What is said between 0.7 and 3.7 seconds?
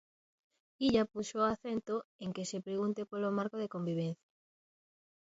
Illa puxo o acento en que se pregunte polo marco